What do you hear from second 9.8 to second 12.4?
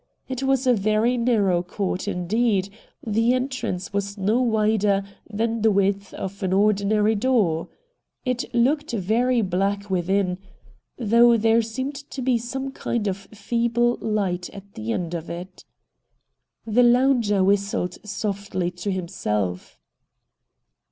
within, though I04 RED DIAMONDS there seemed to be